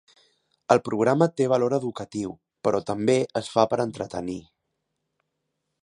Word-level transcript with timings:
El 0.75 0.79
programa 0.87 1.27
té 1.41 1.47
valor 1.53 1.75
educatiu, 1.79 2.33
però 2.69 2.81
també 2.89 3.17
es 3.43 3.51
fa 3.57 3.67
per 3.75 3.81
entretenir. 3.87 4.41